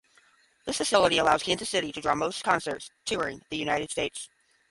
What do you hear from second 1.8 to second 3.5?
to draw most concerts touring